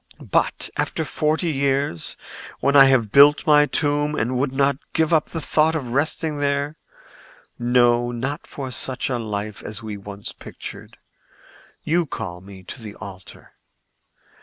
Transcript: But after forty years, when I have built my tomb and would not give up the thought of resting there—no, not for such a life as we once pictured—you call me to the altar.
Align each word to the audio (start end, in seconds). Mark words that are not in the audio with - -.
But 0.31 0.71
after 0.77 1.05
forty 1.05 1.51
years, 1.51 2.17
when 2.59 2.75
I 2.75 2.85
have 2.85 3.11
built 3.11 3.45
my 3.45 3.67
tomb 3.67 4.15
and 4.15 4.35
would 4.35 4.51
not 4.51 4.79
give 4.93 5.13
up 5.13 5.27
the 5.29 5.39
thought 5.39 5.75
of 5.75 5.89
resting 5.89 6.39
there—no, 6.39 8.09
not 8.11 8.47
for 8.47 8.71
such 8.71 9.11
a 9.11 9.19
life 9.19 9.61
as 9.61 9.83
we 9.83 9.97
once 9.97 10.33
pictured—you 10.33 12.07
call 12.07 12.41
me 12.41 12.63
to 12.63 12.81
the 12.81 12.95
altar. 12.95 13.51